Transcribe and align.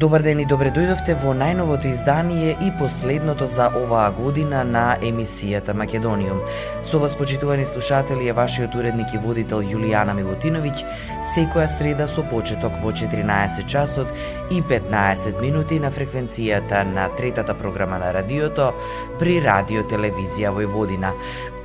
Добар 0.00 0.22
ден 0.24 0.38
и 0.40 0.46
добре 0.48 0.70
дојдовте 0.72 1.12
во 1.20 1.34
најновото 1.36 1.90
издание 1.90 2.54
и 2.64 2.70
последното 2.78 3.44
за 3.46 3.66
оваа 3.76 4.06
година 4.16 4.62
на 4.64 4.84
емисијата 5.08 5.74
Македониум. 5.76 6.40
Со 6.80 6.98
вас, 6.98 7.18
почитувани 7.18 7.66
слушатели, 7.66 8.28
е 8.28 8.32
вашиот 8.32 8.74
уредник 8.80 9.12
и 9.12 9.20
водител 9.20 9.60
Јулијана 9.60 10.16
Милутиновиќ, 10.16 10.86
секоја 11.34 11.68
среда 11.68 12.08
со 12.08 12.24
почеток 12.32 12.80
во 12.80 12.96
14 12.96 13.68
часот 13.68 14.08
и 14.50 14.64
15 14.64 15.36
минути 15.44 15.76
на 15.78 15.92
фреквенцијата 15.92 16.84
на 16.96 17.10
третата 17.16 17.52
програма 17.54 17.98
на 17.98 18.14
радиото 18.16 18.72
при 19.18 19.42
Радио 19.44 19.84
Телевизија 19.84 20.48
Војводина. 20.48 21.12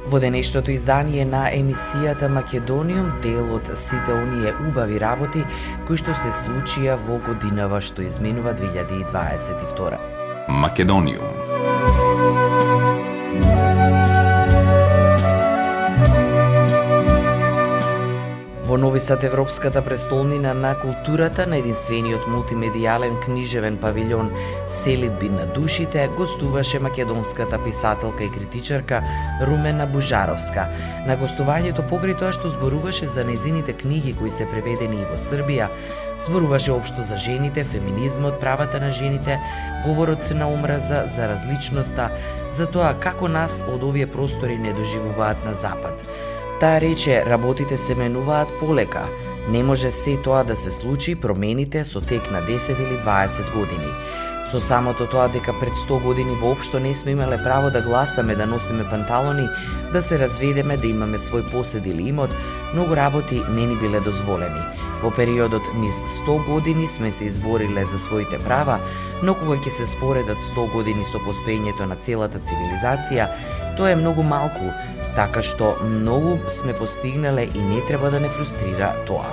Во 0.06 0.20
денешното 0.22 0.70
издание 0.70 1.26
на 1.26 1.48
емисијата 1.50 2.28
Македониум 2.30 3.08
дел 3.24 3.56
од 3.56 3.72
сите 3.74 4.14
оние 4.14 4.54
убави 4.68 5.00
работи 5.02 5.42
кои 5.88 5.98
што 5.98 6.14
се 6.14 6.30
случија 6.30 7.00
во 7.08 7.18
годинава 7.26 7.82
што 7.82 8.06
изминува 8.06 8.54
2022. 8.54 9.98
Македониум 10.48 11.55
Во 18.76 18.80
Нови 18.80 19.00
Сад 19.00 19.24
Европската 19.24 19.82
престолнина 19.82 20.54
на 20.54 20.74
културата 20.76 21.46
на 21.48 21.62
единствениот 21.62 22.26
мултимедијален 22.28 23.14
книжевен 23.24 23.78
павилјон 23.80 24.34
Селитби 24.68 25.30
на 25.32 25.46
душите 25.56 26.10
гостуваше 26.18 26.82
македонската 26.84 27.56
писателка 27.64 28.24
и 28.24 28.32
критичарка 28.32 29.00
Румена 29.48 29.88
Бужаровска. 29.88 30.68
На 31.08 31.16
гостувањето 31.16 31.88
покрај 31.88 32.20
тоа 32.20 32.34
што 32.36 32.52
зборуваше 32.52 33.08
за 33.08 33.24
незините 33.24 33.72
книги 33.72 34.12
кои 34.12 34.28
се 34.28 34.44
преведени 34.52 35.06
и 35.06 35.08
во 35.08 35.16
Србија, 35.16 35.72
зборуваше 36.28 36.76
општо 36.76 37.08
за 37.08 37.16
жените, 37.16 37.64
феминизмот, 37.64 38.42
правата 38.44 38.84
на 38.84 38.92
жените, 38.92 39.40
говорот 39.88 40.20
на 40.36 40.52
омраза, 40.52 41.06
за 41.08 41.32
различноста, 41.32 42.12
за 42.52 42.68
тоа 42.68 42.92
како 43.00 43.32
нас 43.32 43.64
од 43.72 43.88
овие 43.88 44.12
простори 44.12 44.60
не 44.60 44.76
доживуваат 44.76 45.48
на 45.48 45.54
Запад. 45.54 46.04
Таа 46.60 46.82
рече, 46.82 47.26
работите 47.26 47.78
се 47.78 47.96
менуваат 47.96 48.60
полека. 48.60 49.04
Не 49.50 49.64
може 49.64 49.92
се 49.92 50.18
тоа 50.18 50.44
да 50.44 50.56
се 50.56 50.72
случи 50.72 51.16
промените 51.16 51.84
со 51.84 52.02
тек 52.02 52.32
на 52.32 52.42
10 52.42 52.80
или 52.80 53.00
20 53.00 53.52
години. 53.52 53.92
Со 54.52 54.62
самото 54.62 55.06
тоа 55.06 55.28
дека 55.28 55.52
пред 55.60 55.74
100 55.74 56.02
години 56.04 56.36
воопшто 56.42 56.80
не 56.80 56.96
сме 56.96 57.12
имале 57.12 57.44
право 57.44 57.72
да 57.72 57.82
гласаме, 57.82 58.36
да 58.36 58.46
носиме 58.46 58.90
панталони, 58.90 59.48
да 59.94 60.02
се 60.02 60.20
разведеме, 60.20 60.78
да 60.78 60.88
имаме 60.88 61.18
свој 61.18 61.52
посед 61.52 61.86
или 61.86 62.08
имот, 62.08 62.30
многу 62.74 62.96
работи 62.96 63.42
не 63.50 63.66
ни 63.66 63.76
биле 63.76 64.00
дозволени. 64.00 64.64
Во 65.04 65.12
периодот 65.12 65.68
низ 65.76 65.96
100 66.24 66.46
години 66.46 66.88
сме 66.88 67.12
се 67.12 67.26
избориле 67.26 67.86
за 67.86 68.00
своите 68.00 68.40
права, 68.40 68.80
но 69.24 69.36
кога 69.36 69.60
ќе 69.60 69.70
се 69.70 69.86
споредат 69.86 70.40
100 70.40 70.72
години 70.72 71.04
со 71.04 71.20
постоењето 71.20 71.84
на 71.84 72.00
целата 72.00 72.40
цивилизација, 72.40 73.28
тоа 73.78 73.92
е 73.92 74.00
многу 74.00 74.24
малку, 74.24 74.72
така 75.16 75.42
што 75.42 75.76
многу 75.84 76.38
сме 76.50 76.74
постигнале 76.74 77.48
и 77.48 77.62
не 77.62 77.82
треба 77.88 78.12
да 78.12 78.20
не 78.20 78.30
фрустрира 78.30 78.94
тоа. 79.08 79.32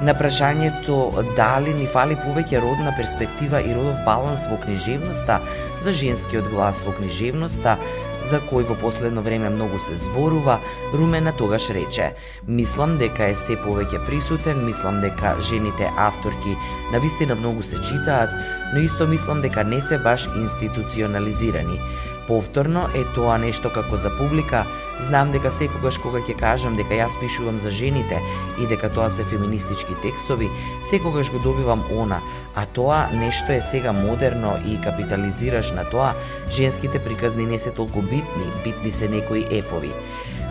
На 0.00 0.14
прашањето 0.16 0.96
дали 1.36 1.74
ни 1.76 1.84
фали 1.84 2.16
повеќе 2.16 2.62
родна 2.62 2.94
перспектива 2.96 3.60
и 3.60 3.74
родов 3.76 3.98
баланс 4.06 4.46
во 4.48 4.56
книжевноста, 4.56 5.42
за 5.80 5.92
женскиот 5.92 6.48
глас 6.48 6.80
во 6.86 6.94
книжевноста, 6.96 7.76
за 8.24 8.40
кој 8.48 8.64
во 8.68 8.76
последно 8.80 9.20
време 9.20 9.50
многу 9.52 9.76
се 9.80 9.96
зборува, 10.00 10.58
Румена 10.94 11.32
тогаш 11.36 11.68
рече: 11.70 12.14
"Мислам 12.48 12.96
дека 12.98 13.28
е 13.28 13.36
се 13.36 13.60
повеќе 13.60 14.00
присутен, 14.06 14.64
мислам 14.64 15.00
дека 15.04 15.36
жените 15.40 15.92
авторки 15.96 16.56
на 16.92 17.00
вистина 17.00 17.34
многу 17.34 17.62
се 17.62 17.76
читаат, 17.82 18.30
но 18.74 18.80
исто 18.80 19.06
мислам 19.06 19.40
дека 19.40 19.64
не 19.64 19.80
се 19.80 19.98
баш 19.98 20.28
институционализирани. 20.36 21.80
Повторно 22.26 22.88
е 22.94 23.04
тоа 23.14 23.38
нешто 23.38 23.72
како 23.72 23.96
за 23.96 24.10
публика, 24.16 24.64
знам 25.00 25.32
дека 25.32 25.50
секогаш 25.50 25.98
кога 25.98 26.20
ќе 26.20 26.36
кажам 26.38 26.76
дека 26.76 26.94
јас 26.94 27.16
пишувам 27.20 27.58
за 27.58 27.70
жените 27.70 28.20
и 28.60 28.66
дека 28.70 28.90
тоа 28.92 29.08
се 29.10 29.24
феминистички 29.24 29.96
текстови, 30.02 30.50
секогаш 30.82 31.30
го 31.32 31.38
добивам 31.38 31.84
она, 31.90 32.20
а 32.54 32.66
тоа 32.66 33.08
нешто 33.12 33.52
е 33.52 33.60
сега 33.60 33.92
модерно 33.92 34.56
и 34.66 34.80
капитализираш 34.80 35.72
на 35.72 35.84
тоа, 35.90 36.14
женските 36.50 36.98
приказни 36.98 37.46
не 37.46 37.58
се 37.58 37.70
толку 37.70 38.02
битни, 38.02 38.46
битни 38.64 38.92
се 38.92 39.08
некои 39.08 39.46
епови. 39.50 39.92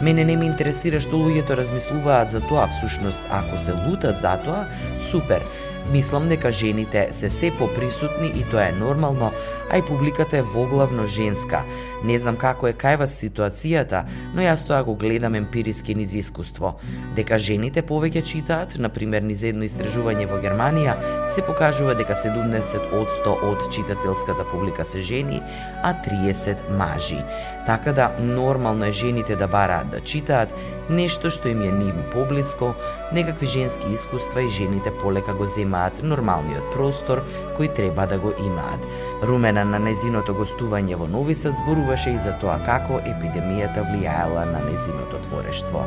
Мене 0.01 0.25
не 0.25 0.37
ме 0.37 0.45
интересира 0.47 0.99
што 1.03 1.19
луѓето 1.19 1.57
размислуваат 1.59 2.31
за 2.31 2.41
тоа, 2.41 2.67
всушност, 2.67 3.23
ако 3.29 3.59
се 3.59 3.73
лутат 3.85 4.19
за 4.19 4.37
тоа, 4.43 4.65
супер, 5.11 5.43
Мислам 5.91 6.27
дека 6.29 6.51
жените 6.51 7.07
се 7.11 7.29
се 7.29 7.51
поприсутни 7.57 8.27
и 8.27 8.43
тоа 8.51 8.67
е 8.67 8.71
нормално, 8.71 9.31
а 9.69 9.77
и 9.77 9.81
публиката 9.81 10.37
е 10.37 10.41
воглавно 10.41 11.05
женска. 11.07 11.63
Не 12.03 12.19
знам 12.19 12.37
како 12.39 12.67
е 12.67 12.73
кај 12.73 12.97
вас 13.01 13.15
ситуацијата, 13.19 14.03
но 14.35 14.41
јас 14.41 14.65
тоа 14.67 14.83
го 14.83 14.95
гледам 14.95 15.35
емпириски 15.35 15.95
низ 15.95 16.13
искуство. 16.13 16.77
Дека 17.15 17.37
жените 17.37 17.83
повеќе 17.83 18.23
читаат, 18.23 18.77
на 18.79 18.89
пример 18.89 19.21
низ 19.23 19.43
едно 19.43 19.67
истражување 19.67 20.29
во 20.31 20.39
Германија, 20.43 20.95
се 21.29 21.43
покажува 21.45 21.95
дека 21.99 22.15
70% 22.15 23.35
од 23.51 23.69
читателската 23.71 24.47
публика 24.51 24.85
се 24.85 25.01
жени, 25.01 25.41
а 25.83 25.93
30 25.93 26.69
мажи. 26.77 27.19
Така 27.65 27.93
да 27.93 28.11
нормално 28.19 28.85
е 28.85 28.91
жените 28.91 29.35
да 29.35 29.47
бараат 29.47 29.89
да 29.89 30.01
читаат 30.01 30.53
нешто 30.89 31.29
што 31.29 31.49
им 31.49 31.61
е 31.61 31.71
ним 31.71 32.01
поблиско, 32.13 32.73
некакви 33.13 33.47
женски 33.47 33.93
искуства 33.93 34.41
и 34.41 34.49
жените 34.49 34.91
полека 35.01 35.33
го 35.33 35.45
земаат 35.47 36.01
нормалниот 36.03 36.73
простор 36.73 37.21
кој 37.57 37.73
треба 37.75 38.07
да 38.07 38.17
го 38.17 38.33
имаат. 38.39 38.85
Румена 39.23 39.58
на 39.65 39.79
незиното 39.79 40.33
гостување 40.33 40.95
во 40.95 41.07
Нови 41.07 41.35
Сад 41.35 41.57
зборуваше 41.59 42.13
и 42.15 42.19
за 42.19 42.35
тоа 42.41 42.59
како 42.65 43.01
епидемијата 43.01 43.85
влијаела 43.89 44.45
на 44.51 44.63
незиното 44.69 45.21
творештво. 45.27 45.85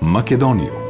Македонија 0.00 0.88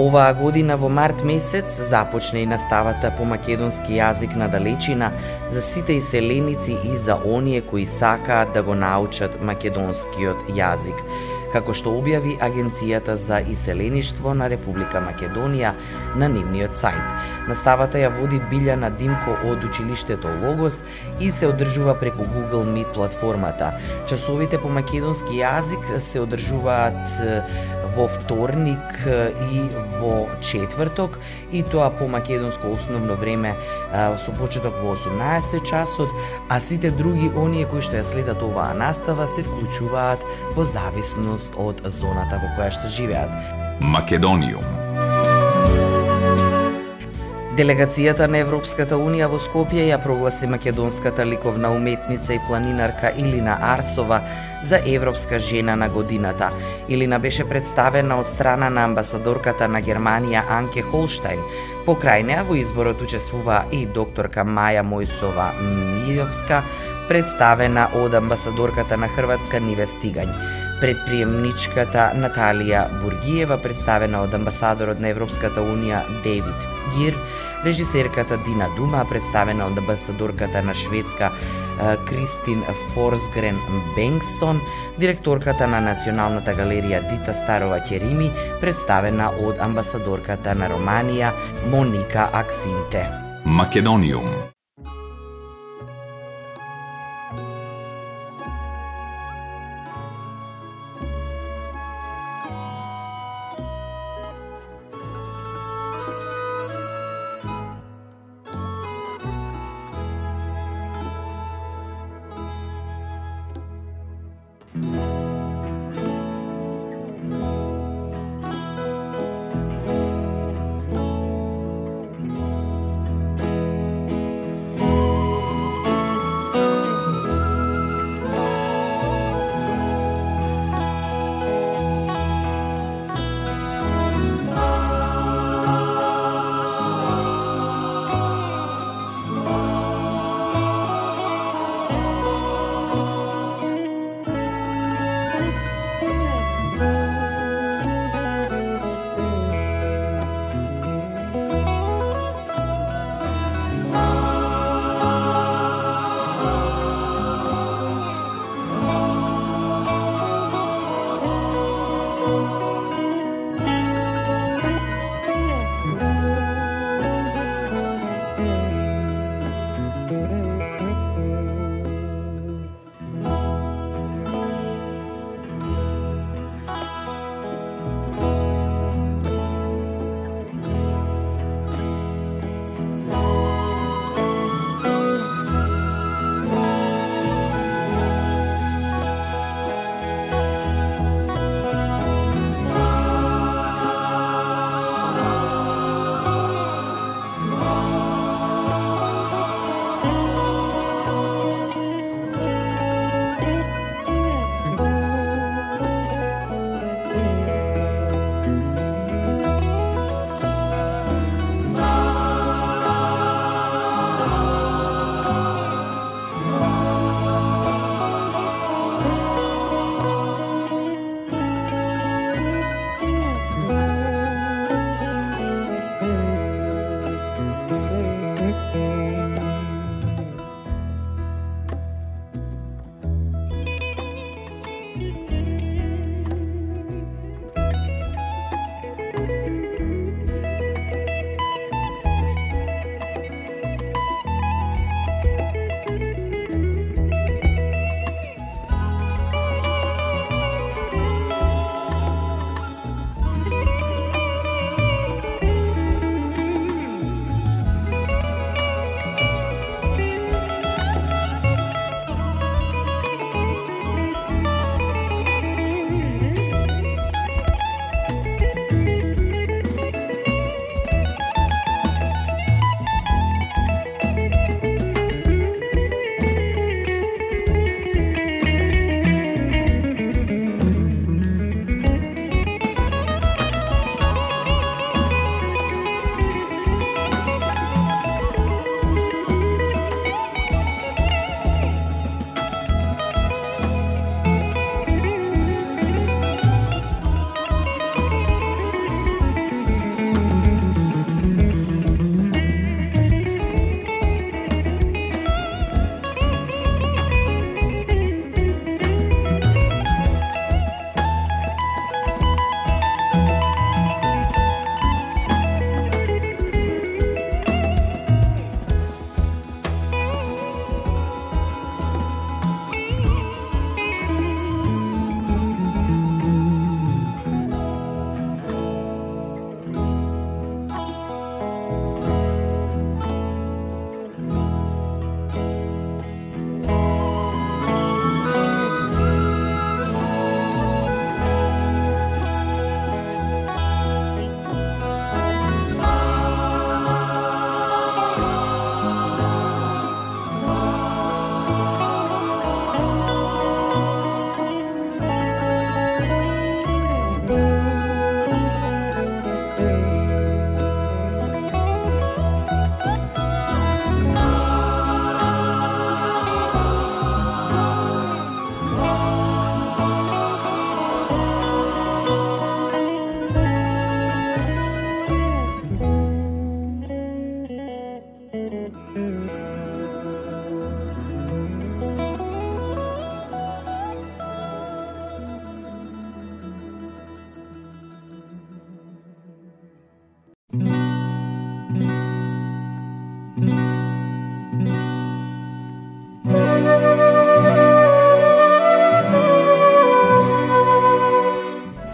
Оваа 0.00 0.32
година 0.34 0.76
во 0.80 0.88
март 0.88 1.24
месец 1.24 1.74
започне 1.88 2.40
и 2.40 2.46
наставата 2.46 3.10
по 3.18 3.24
македонски 3.28 3.98
јазик 3.98 4.36
на 4.36 4.46
далечина 4.48 5.10
за 5.50 5.62
сите 5.62 5.92
иселеници 5.98 6.76
и 6.84 6.96
за 6.96 7.18
оние 7.24 7.60
кои 7.60 7.86
сакаат 7.86 8.54
да 8.54 8.62
го 8.62 8.74
научат 8.74 9.36
македонскиот 9.42 10.48
јазик 10.56 11.04
како 11.52 11.74
што 11.74 11.92
објави 11.98 12.36
Агенцијата 12.40 13.16
за 13.16 13.40
иселеништво 13.40 14.34
на 14.34 14.48
Република 14.50 15.02
Македонија 15.04 15.72
на 16.16 16.28
нивниот 16.28 16.76
сајт. 16.76 17.14
Наставата 17.48 17.98
ја 17.98 18.12
води 18.18 18.40
Билјана 18.50 18.90
Димко 18.96 19.36
од 19.50 19.64
училиштето 19.64 20.30
Логос 20.42 20.84
и 21.20 21.30
се 21.30 21.50
одржува 21.50 21.94
преку 22.00 22.24
Google 22.24 22.66
Meet 22.70 22.92
платформата. 22.94 23.72
Часовите 24.06 24.58
по 24.58 24.68
македонски 24.68 25.40
јазик 25.40 25.98
се 25.98 26.20
одржуваат 26.20 27.08
во 27.96 28.06
вторник 28.08 28.78
и 29.50 29.62
во 30.00 30.28
четврток 30.40 31.18
и 31.52 31.62
тоа 31.62 31.90
по 31.90 32.08
македонско 32.08 32.72
основно 32.72 33.14
време 33.14 33.54
со 33.92 34.32
почеток 34.32 34.74
во 34.82 34.94
18 34.94 35.64
часот, 35.64 36.08
а 36.48 36.60
сите 36.60 36.90
други 36.90 37.30
оние 37.36 37.66
кои 37.66 37.80
што 37.80 38.00
ја 38.00 38.04
следат 38.04 38.42
оваа 38.42 38.74
настава 38.74 39.26
се 39.26 39.42
вклучуваат 39.42 40.24
во 40.56 40.64
зависност 40.64 41.56
од 41.56 41.82
зоната 41.86 42.40
во 42.42 42.54
која 42.56 42.70
што 42.74 42.88
живеат. 42.88 43.30
Македониум 43.80 44.79
Делегацијата 47.50 48.28
на 48.30 48.38
Европската 48.44 48.94
Унија 48.94 49.26
во 49.26 49.38
Скопје 49.42 49.88
ја 49.88 49.96
прогласи 49.98 50.46
македонската 50.46 51.24
ликовна 51.26 51.72
уметница 51.74 52.36
и 52.36 52.38
планинарка 52.46 53.10
Илина 53.18 53.56
Арсова 53.72 54.20
за 54.62 54.78
Европска 54.86 55.38
жена 55.38 55.74
на 55.76 55.88
годината. 55.88 56.52
Илина 56.88 57.18
беше 57.18 57.48
представена 57.48 58.20
од 58.20 58.30
страна 58.30 58.70
на 58.70 58.86
амбасадорката 58.86 59.68
на 59.68 59.82
Германија 59.82 60.44
Анке 60.46 60.86
Холштайн. 60.86 61.42
Покрај 61.90 62.22
неа 62.22 62.46
во 62.46 62.54
изборот 62.54 63.02
учествува 63.02 63.64
и 63.74 63.82
докторка 63.86 64.46
Маја 64.46 64.86
Мојсова 64.86 65.50
Мијовска, 65.58 66.62
представена 67.08 67.90
од 67.98 68.14
амбасадорката 68.14 68.96
на 68.96 69.10
Хрватска 69.10 69.58
Ниве 69.58 69.90
Стигањ. 69.90 70.69
Предприемничката 70.80 72.10
Наталија 72.16 72.86
Бургиева 73.02 73.58
представена 73.60 74.22
од 74.24 74.34
амбасадорот 74.34 75.00
на 75.00 75.10
Европската 75.12 75.60
Унија 75.60 76.00
Дейвид 76.24 76.68
Гир, 76.94 77.16
режисерката 77.64 78.38
Дина 78.46 78.68
Дума 78.76 79.04
представена 79.08 79.66
од 79.68 79.78
амбасадорката 79.78 80.62
на 80.64 80.74
Шведска 80.74 81.30
Кристин 82.08 82.62
Форсгрен 82.94 83.58
Бенгстон, 83.96 84.60
директорката 84.98 85.66
на 85.68 85.80
Националната 85.84 86.54
галерија 86.56 87.02
Дита 87.10 87.34
Старова 87.34 87.80
Керими, 87.84 88.30
представена 88.60 89.30
од 89.40 89.60
амбасадорката 89.60 90.54
на 90.54 90.70
Романија 90.72 91.34
Моника 91.68 92.28
Аксинте. 92.32 93.04
Македониум 93.44 94.50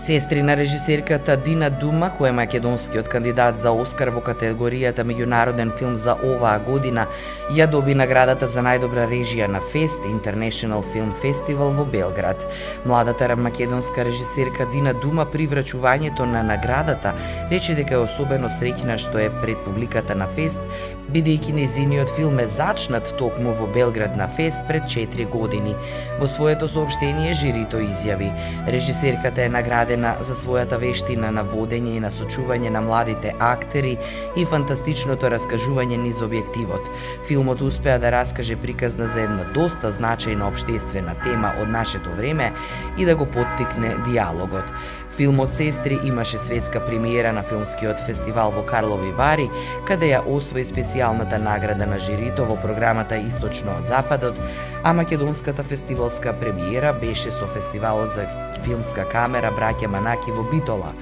Сестри 0.07 0.43
на 0.43 0.57
режисерката 0.57 1.35
Дина 1.37 1.67
Дума, 1.71 2.13
која 2.15 2.29
е 2.29 2.33
македонскиот 2.39 3.09
кандидат 3.11 3.57
за 3.59 3.73
Оскар 3.75 4.13
во 4.15 4.21
категоријата 4.23 5.03
меѓународен 5.03 5.73
филм 5.75 5.97
за 5.99 6.15
оваа 6.15 6.61
година, 6.63 7.09
ја 7.51 7.67
доби 7.67 7.97
наградата 7.99 8.47
за 8.47 8.63
најдобра 8.63 9.09
режија 9.11 9.49
на 9.51 9.59
Фест 9.73 10.07
International 10.07 10.85
Film 10.95 11.11
Festival 11.25 11.75
во 11.75 11.85
Белград. 11.85 12.47
Младата 12.85 13.37
македонска 13.37 14.05
режисерка 14.05 14.69
Дина 14.73 14.95
Дума 14.95 15.27
при 15.33 15.49
врачувањето 15.49 16.23
на 16.23 16.43
наградата 16.43 17.13
рече 17.51 17.75
дека 17.75 17.95
е 17.95 18.07
особено 18.07 18.47
среќна 18.47 18.99
што 18.99 19.19
е 19.19 19.31
пред 19.43 19.59
публиката 19.65 20.15
на 20.15 20.29
Фест, 20.29 20.63
бидејќи 21.11 21.53
незиниот 21.53 22.15
филм 22.15 22.39
е 22.39 22.47
зачнат 22.47 23.11
токму 23.19 23.51
во 23.59 23.67
Белград 23.67 24.17
на 24.17 24.29
Фест 24.29 24.63
пред 24.69 24.87
4 24.87 25.27
години. 25.31 25.75
Во 26.21 26.29
своето 26.29 26.69
сообштение 26.69 27.35
жирито 27.35 27.83
изјави: 27.83 28.31
Режисерката 28.69 29.43
е 29.43 29.49
наградена 29.49 29.96
за 30.21 30.35
својата 30.35 30.79
вештина 30.79 31.31
на 31.31 31.45
водење 31.45 31.97
и 31.97 32.03
насочување 32.05 32.71
на 32.71 32.81
младите 32.81 33.35
актери 33.39 33.97
и 34.37 34.45
фантастичното 34.45 35.31
раскажување 35.33 35.97
низ 35.97 36.21
објективот. 36.25 36.91
Филмот 37.29 37.63
успеа 37.63 37.99
да 37.99 38.13
раскаже 38.13 38.57
приказна 38.57 39.09
за 39.09 39.25
една 39.27 39.45
доста 39.55 39.93
значајна 39.93 40.49
обштествена 40.49 41.17
тема 41.25 41.55
од 41.63 41.69
нашето 41.69 42.13
време 42.17 42.53
и 42.99 43.05
да 43.05 43.17
го 43.17 43.27
поттикне 43.27 43.97
диалогот. 44.07 44.73
Филмот 45.17 45.51
Сестри 45.51 45.99
имаше 46.05 46.39
светска 46.39 46.81
премиера 46.87 47.33
на 47.33 47.43
филмскиот 47.43 48.07
фестивал 48.07 48.51
во 48.53 48.63
Карлови 48.63 49.13
Вари, 49.17 49.51
каде 49.89 50.11
ја 50.13 50.21
освои 50.27 50.65
специјалната 50.65 51.41
награда 51.41 51.87
на 51.87 51.99
жирито 51.99 52.45
во 52.45 52.57
програмата 52.61 53.17
Источно 53.17 53.79
од 53.79 53.87
Западот, 53.87 54.37
а 54.85 54.93
македонската 54.93 55.65
фестивалска 55.65 56.33
премиера 56.33 56.93
беше 56.93 57.33
со 57.33 57.47
фестивалот 57.47 58.09
за 58.09 58.46
филмска 58.65 59.05
камера 59.13 59.51
Браќа 59.55 59.89
Манаки 59.91 60.33
во 60.33 60.45
Битола. 60.51 60.93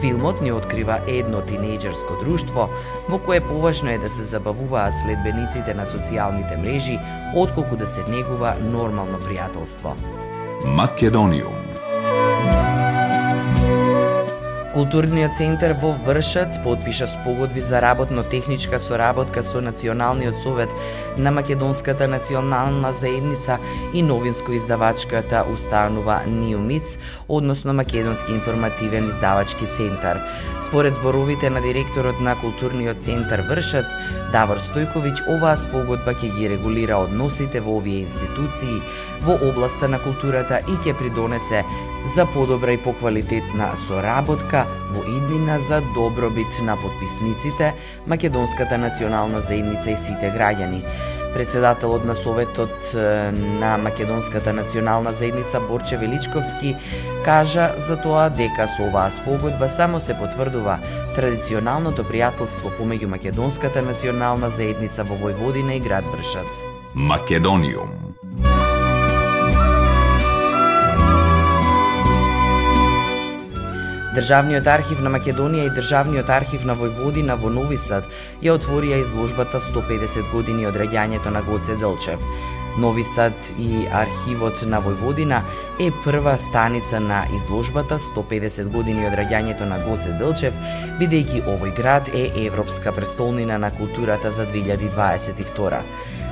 Филмот 0.00 0.40
ни 0.40 0.52
открива 0.52 1.00
едно 1.06 1.42
тинејџерско 1.44 2.20
друштво 2.22 2.68
во 3.08 3.18
кое 3.18 3.40
поважно 3.40 3.90
е 3.90 3.98
да 3.98 4.10
се 4.10 4.24
забавуваат 4.24 4.96
следбениците 5.02 5.74
на 5.74 5.86
социјалните 5.86 6.56
мрежи, 6.56 6.98
отколку 7.36 7.76
да 7.76 7.88
се 7.88 8.04
негува 8.08 8.54
нормално 8.60 9.20
пријателство. 9.20 9.96
Македониум 10.64 11.56
Културниот 14.80 15.34
центар 15.36 15.74
во 15.74 15.90
Вршац 15.92 16.56
подпиша 16.64 17.06
спогодби 17.06 17.60
за 17.60 17.82
работно-техничка 17.82 18.78
соработка 18.78 19.42
со 19.42 19.60
Националниот 19.60 20.38
совет 20.38 20.70
на 21.18 21.30
Македонската 21.30 22.08
национална 22.08 22.92
заедница 22.92 23.58
и 23.92 24.02
новинско-издавачката 24.02 25.44
установа 25.52 26.22
НИУМИЦ, 26.26 26.98
односно 27.28 27.74
Македонски 27.74 28.32
информативен 28.32 29.10
издавачки 29.10 29.66
центар. 29.66 30.18
Според 30.60 30.94
зборовите 30.94 31.50
на 31.50 31.60
директорот 31.60 32.18
на 32.20 32.34
Културниот 32.40 33.04
центар 33.04 33.44
Вршац, 33.50 33.92
Давор 34.32 34.56
Стојковиќ, 34.56 35.28
оваа 35.28 35.58
спогодба 35.60 36.16
ќе 36.16 36.32
ги 36.38 36.48
регулира 36.48 36.96
односите 37.04 37.60
во 37.60 37.76
овие 37.76 38.06
институции 38.08 38.80
во 39.20 39.36
областа 39.36 39.88
на 39.88 39.98
културата 39.98 40.62
и 40.64 40.74
ќе 40.80 40.96
придонесе 40.96 41.64
за 42.06 42.24
подобра 42.26 42.72
и 42.72 42.78
поквалитетна 42.78 43.74
соработка 43.76 44.64
во 44.90 45.02
иднина 45.04 45.58
за 45.58 45.80
добробит 45.94 46.60
на 46.62 46.76
подписниците, 46.76 47.74
Македонската 48.06 48.78
национална 48.78 49.40
заедница 49.40 49.90
и 49.90 49.96
сите 49.96 50.32
граѓани. 50.36 50.82
Председателот 51.34 52.04
на 52.04 52.16
Советот 52.16 52.94
на 53.60 53.78
Македонската 53.78 54.52
национална 54.52 55.12
заедница 55.12 55.60
Борче 55.60 55.96
Величковски 55.96 56.76
кажа 57.24 57.74
за 57.76 57.96
тоа 57.96 58.30
дека 58.30 58.66
со 58.66 58.82
оваа 58.88 59.10
спогодба 59.10 59.68
само 59.68 60.00
се 60.00 60.18
потврдува 60.18 60.80
традиционалното 61.14 62.02
пријателство 62.02 62.74
помеѓу 62.74 63.06
Македонската 63.06 63.82
национална 63.82 64.50
заедница 64.50 65.04
во 65.04 65.14
Војводина 65.14 65.78
и 65.78 65.80
град 65.80 66.04
Вршац. 66.10 66.66
Македониум 66.94 67.99
Државниот 74.10 74.66
архив 74.66 74.98
на 75.06 75.10
Македонија 75.14 75.68
и 75.68 75.70
Државниот 75.70 76.30
архив 76.34 76.64
на 76.66 76.74
Војводина 76.74 77.36
во 77.38 77.46
Нови 77.54 77.76
Сад 77.78 78.08
ја 78.42 78.56
отворија 78.56 78.96
изложбата 79.04 79.60
150 79.62 80.32
години 80.32 80.66
од 80.66 80.74
раѓањето 80.74 81.30
на 81.30 81.44
Гоце 81.46 81.76
Делчев. 81.78 82.24
Нови 82.82 83.04
Сад 83.06 83.52
и 83.54 83.86
архивот 83.86 84.64
на 84.66 84.82
Војводина 84.82 85.44
е 85.78 85.92
прва 86.02 86.34
станица 86.42 86.98
на 87.00 87.22
изложбата 87.38 88.00
150 88.02 88.72
години 88.74 89.06
од 89.06 89.14
раѓањето 89.14 89.70
на 89.70 89.78
Гоце 89.86 90.18
Делчев, 90.18 90.58
бидејќи 90.98 91.46
овој 91.46 91.76
град 91.78 92.10
е 92.10 92.32
Европска 92.46 92.90
престолнина 92.90 93.62
на 93.62 93.70
културата 93.70 94.34
за 94.34 94.46
2022. 94.50 95.84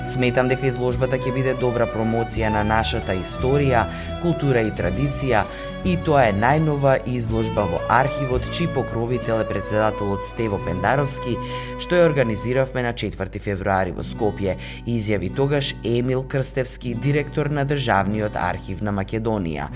Сметам 0.08 0.48
дека 0.48 0.66
изложбата 0.66 1.18
ќе 1.20 1.30
биде 1.34 1.52
добра 1.60 1.84
промоција 1.86 2.48
на 2.50 2.62
нашата 2.64 3.12
историја, 3.12 3.82
култура 4.22 4.62
и 4.64 4.70
традиција, 4.72 5.42
и 5.84 5.96
тоа 6.06 6.28
е 6.28 6.34
најнова 6.34 6.98
изложба 7.06 7.66
во 7.70 7.80
архивот 7.92 8.48
чиј 8.54 8.72
покровител 8.74 9.42
е 9.42 9.48
председателот 9.48 10.24
Стево 10.24 10.58
Пендаровски, 10.64 11.36
што 11.78 11.96
ја 11.96 12.06
организиравме 12.08 12.82
на 12.82 12.92
4 12.92 13.40
февруари 13.42 13.92
во 13.96 14.04
Скопје, 14.06 14.56
изјави 14.86 15.30
тогаш 15.34 15.74
Емил 15.84 16.24
Крстевски, 16.28 16.94
директор 16.94 17.46
на 17.46 17.64
Државниот 17.64 18.36
архив 18.36 18.82
на 18.82 18.92
Македонија. 18.92 19.68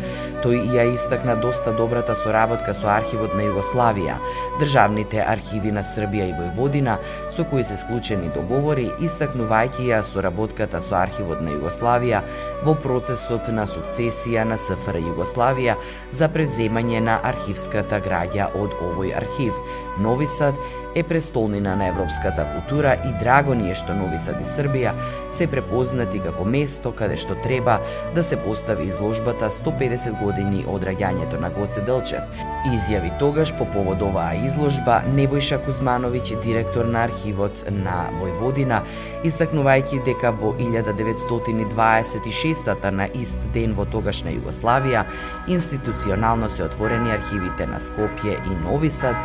Тој 0.42 0.74
ја 0.74 0.86
истакна 0.94 1.36
доста 1.36 1.72
добрата 1.72 2.14
соработка 2.18 2.74
со 2.74 2.90
архивот 2.96 3.34
на 3.38 3.46
Југославија, 3.46 4.18
државните 4.60 5.22
архиви 5.22 5.70
на 5.72 5.84
Србија 5.86 6.28
и 6.30 6.36
Војводина, 6.38 6.98
со 7.30 7.44
кои 7.44 7.64
се 7.64 7.76
склучени 7.76 8.32
договори, 8.34 8.90
истакнувајќи 9.00 9.88
ја 9.92 10.02
соработката 10.02 10.82
со 10.82 10.98
архивот 11.02 11.42
на 11.42 11.54
Југославија 11.54 12.22
во 12.66 12.74
процесот 12.74 13.48
на 13.54 13.66
сукцесија 13.70 14.44
на 14.44 14.58
СФР 14.58 14.98
Југославија 15.06 15.78
за 16.10 16.28
преземање 16.28 17.00
на 17.00 17.20
архивската 17.22 18.02
граѓа 18.02 18.50
од 18.58 18.74
овој 18.82 19.14
архив. 19.16 19.54
Нови 20.02 20.26
Сад 20.26 20.58
е 20.94 21.02
престолнина 21.02 21.76
на 21.76 21.86
европската 21.86 22.46
култура 22.52 22.96
и 23.04 23.24
драго 23.24 23.54
ни 23.54 23.70
е 23.70 23.74
што 23.74 23.94
Нови 23.96 24.18
Сад 24.18 24.36
и 24.40 24.44
Србија 24.44 24.92
се 25.32 25.46
препознати 25.46 26.18
како 26.20 26.44
место 26.44 26.92
каде 26.92 27.16
што 27.16 27.34
треба 27.44 27.80
да 28.14 28.22
се 28.22 28.36
постави 28.36 28.88
изложбата 28.88 29.50
150 29.50 30.20
години 30.20 30.64
од 30.68 30.82
раѓањето 30.84 31.40
на 31.40 31.50
Гоце 31.50 31.80
Делчев. 31.86 32.20
Изјави 32.68 33.18
тогаш 33.18 33.58
по 33.58 33.64
повод 33.64 34.02
оваа 34.02 34.34
изложба 34.46 35.02
Небојша 35.16 35.58
Кузмановиќ, 35.64 36.42
директор 36.44 36.84
на 36.84 37.02
архивот 37.08 37.64
на 37.70 38.08
Војводина, 38.20 38.80
истакнувајќи 39.24 40.04
дека 40.04 40.30
во 40.30 40.52
1926-та 40.60 42.90
на 42.90 43.06
ист 43.14 43.38
ден 43.54 43.74
во 43.74 43.84
тогашна 43.84 44.30
Југославија 44.30 45.04
институционално 45.48 46.50
се 46.50 46.64
отворени 46.64 47.10
архивите 47.10 47.66
на 47.66 47.80
Скопје 47.80 48.36
и 48.36 48.54
Нови 48.64 48.90
Сад, 48.90 49.16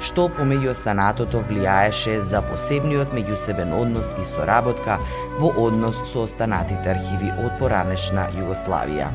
што 0.00 0.28
помеѓу 0.36 0.72
останатото 0.74 1.42
влијаеше 1.50 2.18
за 2.32 2.42
посебниот 2.50 3.14
меѓусебен 3.16 3.74
однос 3.76 4.14
и 4.20 4.28
соработка 4.34 4.98
во 5.38 5.52
однос 5.66 6.02
со 6.12 6.26
останатите 6.28 6.94
архиви 6.96 7.32
од 7.44 7.58
поранешна 7.60 8.28
Југославија. 8.36 9.10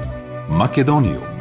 Македониум 0.50 1.35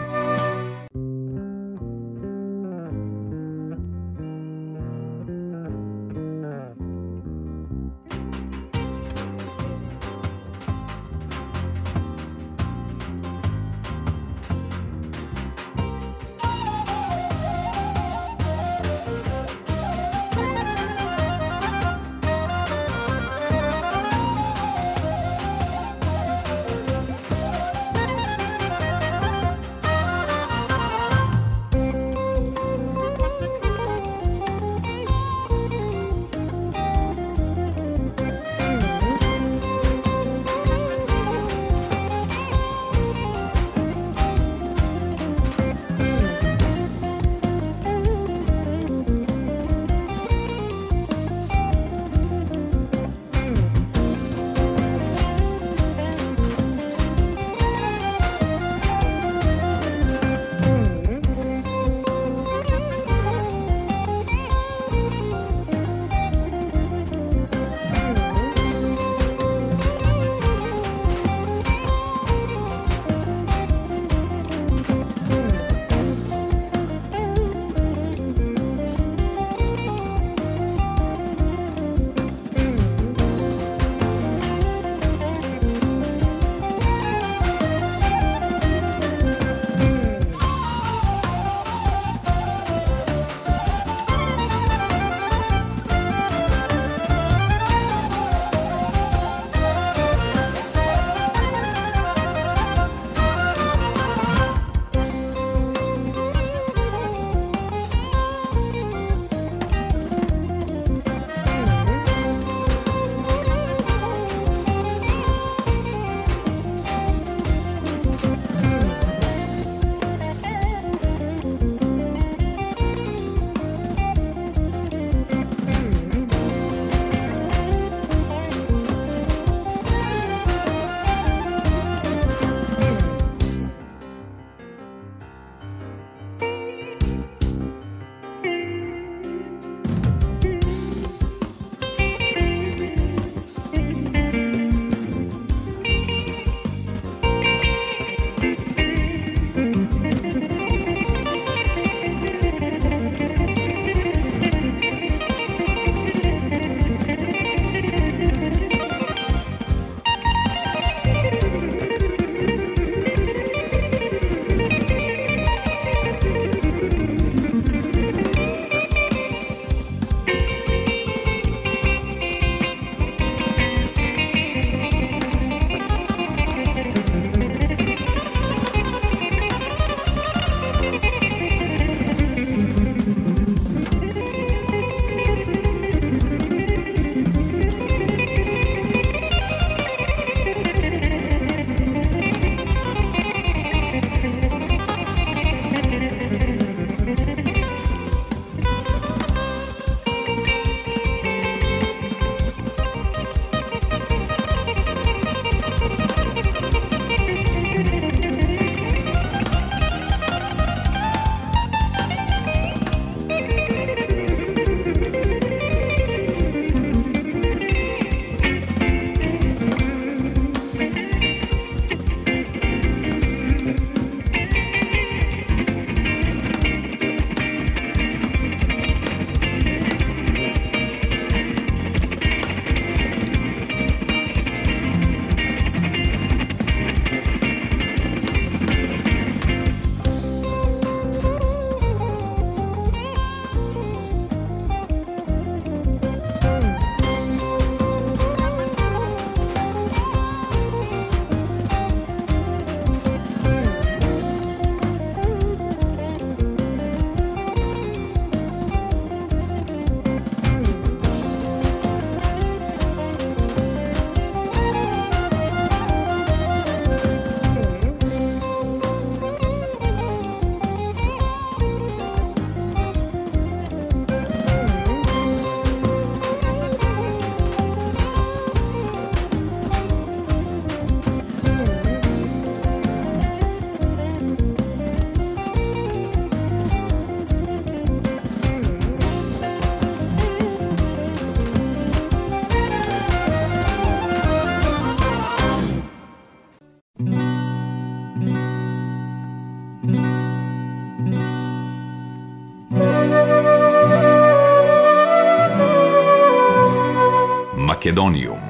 Македониум 307.94 308.43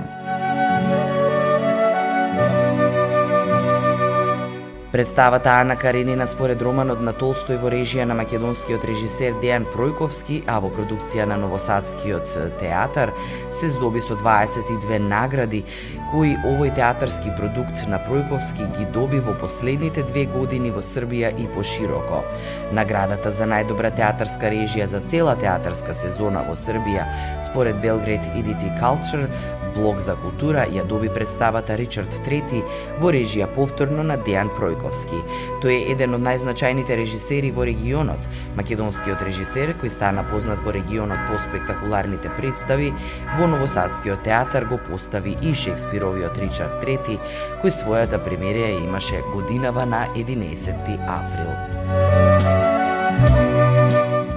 Представата 4.94 5.50
Ана 5.50 5.76
Каренина 5.76 6.26
според 6.26 6.60
романот 6.62 7.00
на 7.02 7.10
Толстој 7.18 7.56
во 7.58 7.66
режија 7.72 8.04
на 8.06 8.14
македонскиот 8.14 8.84
режисер 8.86 9.32
Дејан 9.42 9.64
Пројковски, 9.72 10.36
а 10.46 10.60
во 10.62 10.68
продукција 10.70 11.24
на 11.26 11.34
Новосадскиот 11.42 12.30
театар, 12.60 13.10
се 13.50 13.72
здоби 13.74 13.98
со 13.98 14.14
22 14.14 15.00
награди, 15.02 15.64
кои 16.12 16.36
овој 16.46 16.70
театарски 16.78 17.34
продукт 17.34 17.82
на 17.90 17.98
Пројковски 18.06 18.68
ги 18.76 18.86
доби 18.94 19.18
во 19.18 19.34
последните 19.40 20.04
две 20.12 20.28
години 20.30 20.70
во 20.70 20.78
Србија 20.78 21.32
и 21.42 21.48
пошироко. 21.56 22.22
Наградата 22.70 23.34
за 23.34 23.50
најдобра 23.50 23.90
театарска 23.98 24.46
режија 24.54 24.86
за 24.86 25.02
цела 25.10 25.34
театарска 25.34 25.90
сезона 25.90 26.46
во 26.46 26.54
Србија, 26.54 27.10
според 27.42 27.82
Белград 27.82 28.30
Идити 28.38 28.70
Culture, 28.78 29.26
блог 29.74 30.00
за 30.00 30.14
култура 30.22 30.66
ја 30.70 30.84
доби 30.86 31.08
представата 31.08 31.76
Ричард 31.76 32.14
Трети 32.24 32.62
во 33.00 33.10
режија 33.14 33.46
повторно 33.54 34.02
на 34.06 34.16
Дејан 34.18 34.50
Пројковски. 34.56 35.20
Тој 35.62 35.74
е 35.74 35.92
еден 35.94 36.14
од 36.16 36.22
најзначајните 36.24 36.96
режисери 37.00 37.50
во 37.54 37.66
регионот, 37.68 38.28
македонскиот 38.58 39.22
режисер 39.26 39.74
кој 39.80 39.90
стана 39.90 40.24
познат 40.30 40.62
во 40.64 40.72
регионот 40.76 41.18
по 41.28 41.38
спектакуларните 41.42 42.32
представи, 42.38 42.92
во 43.38 43.50
Новосадскиот 43.50 44.24
театар 44.24 44.64
го 44.70 44.78
постави 44.88 45.36
и 45.42 45.54
Шекспировиот 45.54 46.38
Ричард 46.38 46.80
Трети, 46.84 47.18
кој 47.62 47.70
својата 47.74 48.22
премиерија 48.22 48.84
имаше 48.84 49.22
годинава 49.34 49.86
на 49.86 50.06
11 50.14 50.98
април. 51.18 51.52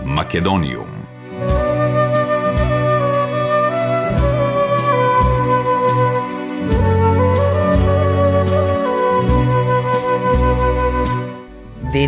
Македониум 0.05 0.96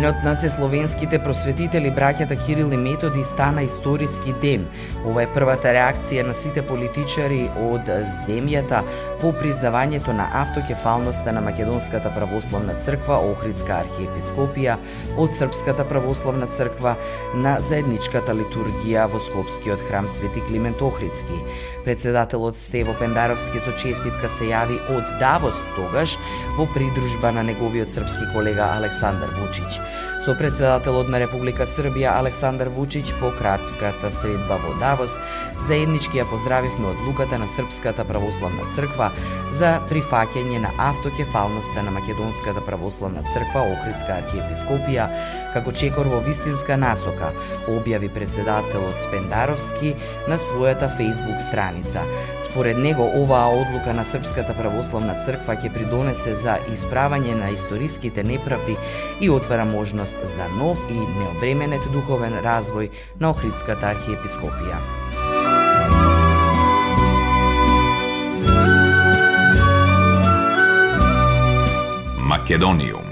Денот 0.00 0.22
на 0.24 0.32
словенските 0.32 1.18
просветители 1.20 1.90
браќата 1.92 2.32
Кирил 2.40 2.70
и 2.72 2.76
Методи 2.80 3.20
стана 3.24 3.66
историски 3.66 4.32
ден. 4.40 4.62
Ова 5.04 5.26
е 5.26 5.28
првата 5.28 5.74
реакција 5.76 6.22
на 6.24 6.32
сите 6.32 6.62
политичари 6.64 7.42
од 7.60 7.90
земјата 8.08 8.80
по 9.20 9.34
признавањето 9.36 10.14
на 10.16 10.30
автокефалноста 10.40 11.34
на 11.36 11.42
Македонската 11.44 12.14
православна 12.16 12.78
црква 12.80 13.18
Охридска 13.28 13.82
архиепископија 13.82 14.78
од 15.20 15.36
Српската 15.36 15.84
православна 15.84 16.48
црква 16.48 16.96
на 17.36 17.58
заедничката 17.60 18.32
литургија 18.32 19.04
во 19.12 19.20
Скопскиот 19.20 19.84
храм 19.90 20.08
Свети 20.08 20.40
Климент 20.48 20.80
Охридски. 20.80 21.44
Председателот 21.84 22.56
Стево 22.56 22.96
Пендаровски 22.96 23.60
со 23.60 23.76
честитка 23.76 24.32
се 24.32 24.48
јави 24.48 24.80
од 24.96 25.12
Давос 25.20 25.66
тогаш 25.76 26.16
во 26.56 26.64
придружба 26.72 27.36
на 27.36 27.44
неговиот 27.44 27.92
српски 27.92 28.32
колега 28.32 28.72
Александар 28.80 29.36
Вучиќ. 29.36 29.89
Со 30.20 30.34
председателот 30.36 31.08
на 31.08 31.16
Република 31.16 31.64
Србија 31.64 32.10
Александар 32.20 32.68
Вучиќ 32.68 33.14
по 33.22 33.30
кратката 33.38 34.10
средба 34.12 34.58
во 34.60 34.74
Давос, 34.76 35.14
заеднички 35.64 36.20
ја 36.20 36.26
поздравивме 36.28 36.90
одлуката 36.90 37.38
на 37.40 37.48
Српската 37.48 38.04
православна 38.04 38.68
црква 38.68 39.08
за 39.48 39.78
прифаќање 39.88 40.60
на 40.60 40.74
автокефалноста 40.90 41.86
на 41.86 41.94
Македонската 41.96 42.60
православна 42.60 43.24
црква 43.32 43.64
Охридска 43.72 44.18
архиепископија 44.20 45.08
како 45.54 45.72
чекор 45.72 46.08
во 46.10 46.20
вистинска 46.24 46.76
насока, 46.76 47.32
објави 47.68 48.10
председателот 48.14 49.08
Пендаровски 49.12 49.94
на 50.28 50.38
својата 50.38 50.90
Facebook 50.98 51.40
страница. 51.42 52.04
Според 52.40 52.78
него, 52.78 53.04
оваа 53.22 53.50
одлука 53.60 53.94
на 53.94 54.04
Српската 54.04 54.54
православна 54.54 55.18
црква 55.24 55.56
ќе 55.56 55.72
придонесе 55.74 56.34
за 56.34 56.58
исправање 56.72 57.34
на 57.34 57.50
историските 57.54 58.22
неправди 58.22 58.76
и 59.20 59.30
отвара 59.30 59.64
можност 59.64 60.16
за 60.24 60.48
нов 60.56 60.78
и 60.90 60.98
необременет 60.98 61.86
духовен 61.92 62.40
развој 62.44 62.90
на 63.20 63.30
Охридската 63.30 63.94
архиепископија. 63.94 64.80
Македониум 72.30 73.09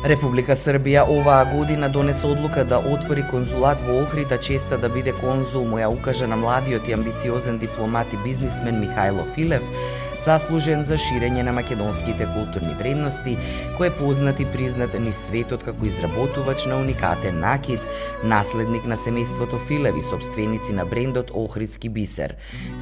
Република 0.00 0.54
Србија 0.56 1.02
оваа 1.12 1.44
година 1.44 1.88
донесе 1.92 2.24
одлука 2.26 2.62
да 2.64 2.78
отвори 2.78 3.20
конзулат 3.30 3.82
во 3.84 3.98
Охрид, 4.00 4.32
а 4.32 4.38
честа 4.40 4.78
да 4.80 4.88
биде 4.88 5.12
конзул 5.12 5.66
му 5.68 5.76
ја 5.76 5.90
укажа 5.92 6.24
на 6.26 6.38
младиот 6.40 6.88
и 6.88 6.94
амбициозен 6.96 7.58
дипломат 7.60 8.14
и 8.16 8.20
бизнисмен 8.24 8.80
Михајло 8.80 9.26
Филев, 9.34 9.66
заслужен 10.24 10.84
за 10.84 10.98
ширење 11.00 11.42
на 11.42 11.52
македонските 11.56 12.26
културни 12.34 12.74
вредности, 12.78 13.36
кој 13.78 13.88
е 13.88 13.96
познат 13.96 14.40
и 14.40 14.46
признат 14.52 14.94
ни 15.00 15.12
светот 15.12 15.64
како 15.64 15.86
изработувач 15.86 16.66
на 16.70 16.80
уникатен 16.80 17.40
накид, 17.40 17.80
наследник 18.24 18.84
на 18.84 18.96
семејството 19.00 19.58
Филеви 19.68 20.02
собственици 20.02 20.72
на 20.76 20.84
брендот 20.84 21.30
Охридски 21.34 21.88
бисер. 21.88 22.34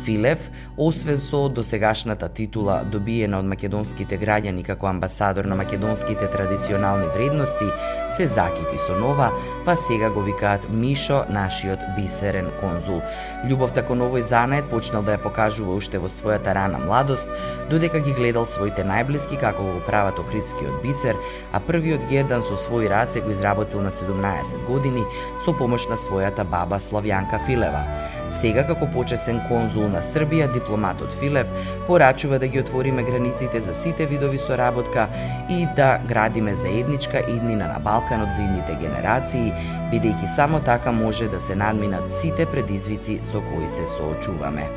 Филев, 0.05 0.51
освен 0.77 1.19
со 1.19 1.49
досегашната 1.49 2.29
титула 2.29 2.81
добиена 2.93 3.39
од 3.39 3.47
македонските 3.47 4.19
граѓани 4.19 4.65
како 4.67 4.91
амбасадор 4.91 5.45
на 5.45 5.57
македонските 5.57 6.31
традиционални 6.31 7.07
вредности, 7.15 7.71
се 8.11 8.27
закити 8.27 8.79
со 8.87 8.99
нова, 8.99 9.31
па 9.65 9.77
сега 9.77 10.11
го 10.11 10.23
викаат 10.23 10.67
Мишо, 10.71 11.25
нашиот 11.31 11.81
бисерен 11.97 12.51
конзул. 12.61 13.03
Љубовта 13.47 13.85
кон 13.87 14.03
овој 14.03 14.27
занает 14.27 14.71
почнал 14.71 15.05
да 15.07 15.15
ја 15.17 15.23
покажува 15.23 15.77
уште 15.77 15.99
во 16.03 16.11
својата 16.11 16.55
рана 16.55 16.79
младост, 16.83 17.28
додека 17.71 18.01
ги 18.01 18.13
гледал 18.13 18.47
своите 18.47 18.85
најблиски 18.85 19.39
како 19.41 19.63
го 19.63 19.81
прават 19.87 20.19
Охридскиот 20.19 20.83
бисер, 20.83 21.17
а 21.53 21.61
првиот 21.61 22.07
гердан 22.11 22.43
со 22.43 22.57
своји 22.57 22.89
раце 22.89 23.21
го 23.21 23.31
изработил 23.31 23.83
на 23.85 23.93
17 23.93 24.65
години 24.67 25.05
со 25.45 25.53
помош 25.53 25.89
на 25.89 25.97
својата 25.97 26.45
баба 26.45 26.81
Славјанка 26.81 27.41
Филева. 27.47 27.83
Сега 28.29 28.65
како 28.69 28.89
почесен 28.93 29.41
конзул 29.49 29.89
на 29.89 30.03
Србија, 30.05 30.51
дипломатот 30.53 31.13
Филев 31.21 31.51
порачува 31.87 32.39
да 32.39 32.49
ги 32.49 32.61
отвориме 32.61 33.03
границите 33.03 33.61
за 33.61 33.75
сите 33.75 34.07
видови 34.07 34.39
соработка 34.39 35.09
и 35.51 35.67
да 35.77 35.99
градиме 36.09 36.55
заедничка 36.55 37.25
иднина 37.29 37.69
на 37.73 37.79
Балканот 37.81 38.33
за 38.33 38.43
идните 38.43 38.77
генерации, 38.81 39.53
бидејќи 39.93 40.35
само 40.37 40.61
така 40.61 40.93
може 40.93 41.29
да 41.29 41.41
се 41.41 41.57
надминат 41.57 42.15
сите 42.15 42.47
предизвици 42.47 43.21
со 43.23 43.41
кои 43.41 43.69
се 43.69 43.87
соочуваме. 43.87 44.69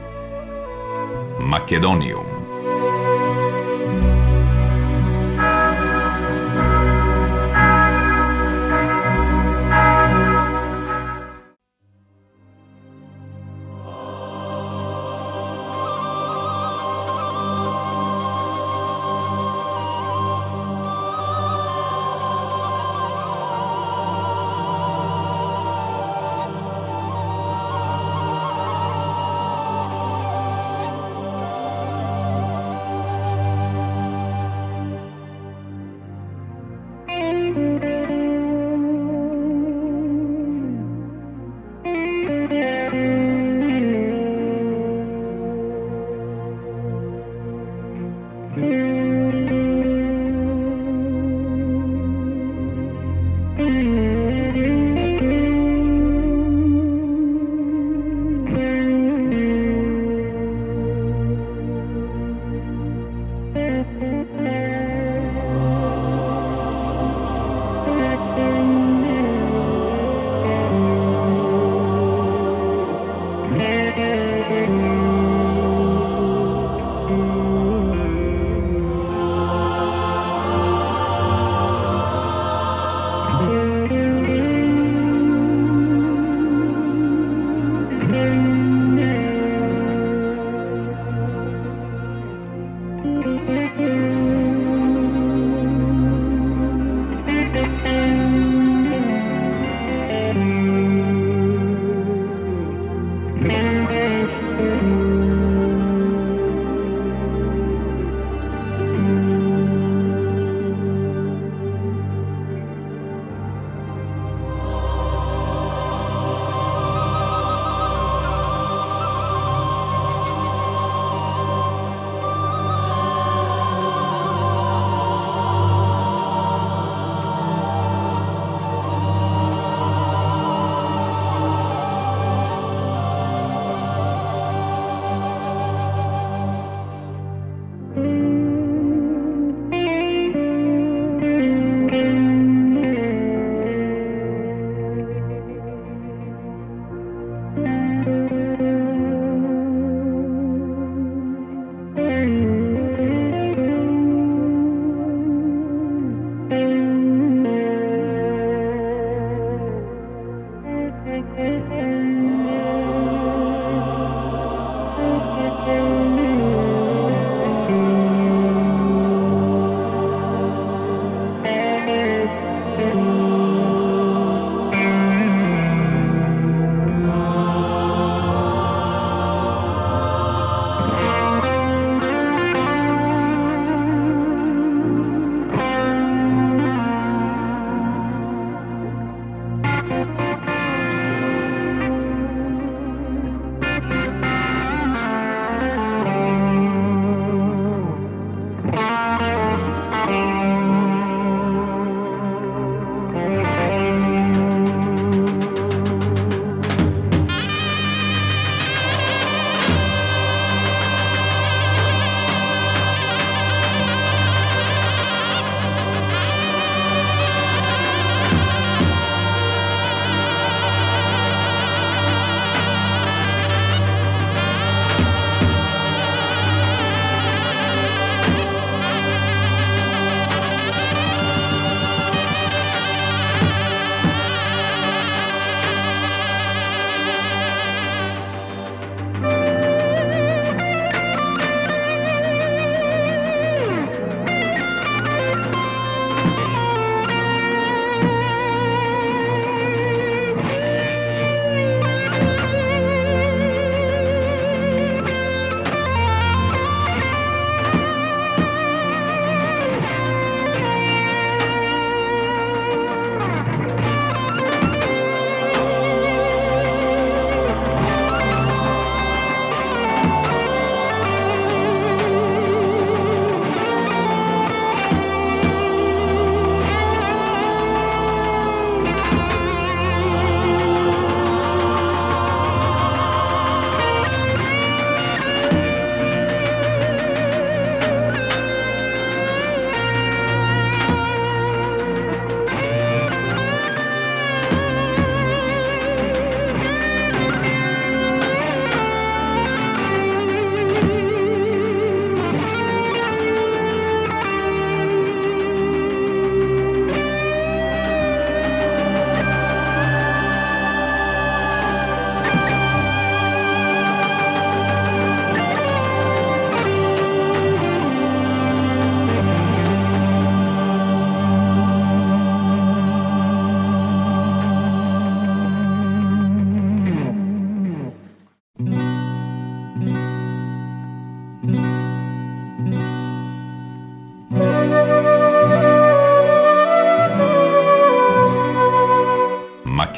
Македониум 1.40 2.31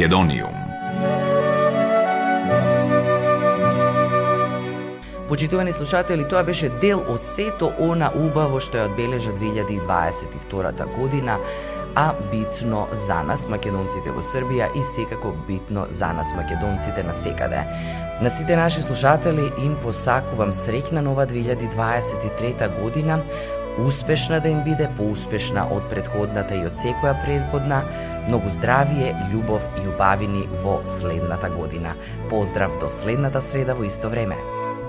Македониум. 0.03 0.53
Почитувани 5.29 5.73
слушатели, 5.73 6.27
тоа 6.27 6.43
беше 6.43 6.69
дел 6.81 6.99
од 7.07 7.23
сето 7.23 7.69
она 7.79 8.09
убаво 8.11 8.59
што 8.59 8.81
ја 8.81 8.89
одбележа 8.89 9.31
2022 9.31 10.89
година, 10.97 11.37
а 11.95 12.11
битно 12.31 12.87
за 12.91 13.21
нас 13.23 13.47
македонците 13.47 14.11
во 14.11 14.19
Србија 14.19 14.67
и 14.75 14.83
секако 14.83 15.31
битно 15.47 15.87
за 15.89 16.11
нас 16.13 16.35
македонците 16.35 17.03
на 17.03 17.15
секаде. 17.15 17.63
На 18.21 18.29
сите 18.29 18.59
наши 18.59 18.81
слушатели 18.83 19.53
им 19.63 19.79
посакувам 19.79 20.51
среќна 20.51 20.99
нова 20.99 21.23
2023 21.31 22.67
година, 22.81 23.21
успешна 23.79 24.39
да 24.39 24.49
им 24.49 24.63
биде, 24.63 24.89
поуспешна 24.97 25.65
од 25.71 25.89
предходната 25.89 26.55
и 26.55 26.65
од 26.67 26.77
секоја 26.77 27.15
предходна, 27.23 27.83
многу 28.27 28.51
здравие, 28.53 29.15
љубов 29.31 29.65
и 29.81 29.87
убавини 29.87 30.47
во 30.63 30.81
следната 30.85 31.49
година. 31.49 31.95
Поздрав 32.29 32.77
до 32.79 32.89
следната 32.89 33.41
среда 33.41 33.73
во 33.73 33.87
исто 33.87 34.09
време. 34.09 34.37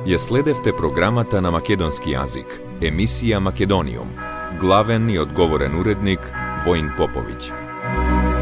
Ја 0.05 0.18
следевте 0.18 0.73
програмата 0.77 1.40
на 1.40 1.51
македонски 1.51 2.12
јазик, 2.12 2.61
емисија 2.81 3.40
Македониум. 3.40 4.12
Главен 4.61 5.09
и 5.11 5.18
одговорен 5.18 5.81
уредник 5.81 6.33
Воин 6.66 6.92
Поповиќ. 6.99 8.34